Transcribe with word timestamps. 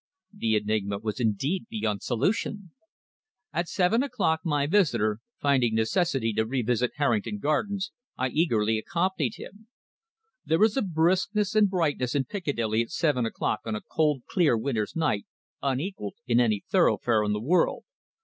The 0.33 0.55
enigma 0.55 0.97
was 0.97 1.19
indeed 1.19 1.67
beyond 1.69 2.01
solution. 2.01 2.71
At 3.53 3.69
seven 3.69 4.01
o'clock 4.01 4.39
my 4.43 4.65
visitor, 4.65 5.19
finding 5.39 5.75
necessity 5.75 6.33
to 6.33 6.45
revisit 6.47 6.93
Harrington 6.95 7.37
Gardens, 7.37 7.91
I 8.17 8.29
eagerly 8.29 8.79
accompanied 8.79 9.35
him. 9.35 9.67
There 10.43 10.63
is 10.63 10.75
a 10.75 10.81
briskness 10.81 11.53
and 11.53 11.69
brightness 11.69 12.15
in 12.15 12.25
Piccadilly 12.25 12.81
at 12.81 12.89
seven 12.89 13.27
o'clock 13.27 13.59
on 13.63 13.75
a 13.75 13.79
clear, 13.81 14.53
cold, 14.55 14.63
winter's 14.63 14.95
night 14.95 15.27
unequalled 15.61 16.15
in 16.25 16.39
any 16.39 16.63
thoroughfare 16.67 17.23
in 17.23 17.31
the 17.33 17.39
world. 17.39 17.83